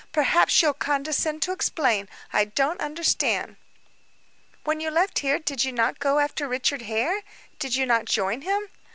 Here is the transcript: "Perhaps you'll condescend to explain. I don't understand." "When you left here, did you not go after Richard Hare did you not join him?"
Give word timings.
"Perhaps 0.11 0.63
you'll 0.63 0.73
condescend 0.73 1.43
to 1.43 1.51
explain. 1.51 2.09
I 2.33 2.45
don't 2.45 2.81
understand." 2.81 3.57
"When 4.63 4.79
you 4.79 4.89
left 4.89 5.19
here, 5.19 5.37
did 5.37 5.63
you 5.63 5.71
not 5.71 5.99
go 5.99 6.17
after 6.17 6.47
Richard 6.47 6.81
Hare 6.81 7.21
did 7.59 7.75
you 7.75 7.85
not 7.85 8.05
join 8.05 8.41
him?" 8.41 8.67